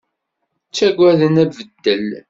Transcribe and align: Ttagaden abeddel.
Ttagaden 0.67 1.35
abeddel. 1.43 2.07